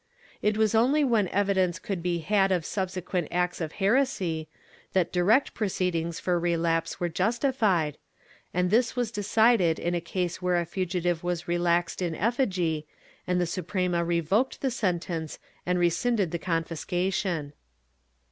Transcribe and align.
It 0.41 0.57
was 0.57 0.73
only 0.73 1.03
when 1.03 1.27
evidence 1.27 1.77
could 1.77 2.01
be 2.01 2.17
had 2.21 2.51
of 2.51 2.65
subsequent 2.65 3.27
acts 3.29 3.61
of 3.61 3.73
heresy 3.73 4.49
that 4.93 5.11
direct 5.13 5.53
proceedings 5.53 6.19
for 6.19 6.39
relapse 6.39 6.99
were 6.99 7.07
justified, 7.07 7.99
and 8.51 8.71
this 8.71 8.95
was 8.95 9.11
decided 9.11 9.77
in 9.77 9.93
a 9.93 10.01
case 10.01 10.41
where 10.41 10.57
a 10.59 10.65
fugitive 10.65 11.23
was 11.23 11.47
relaxed 11.47 12.01
in 12.01 12.15
effigy, 12.15 12.87
and 13.27 13.39
the 13.39 13.45
Suprema 13.45 14.03
revoked 14.03 14.61
the 14.61 14.71
sentence 14.71 15.37
and 15.67 15.77
rescinded 15.77 16.31
the 16.31 16.39
confiscation.' 16.39 17.53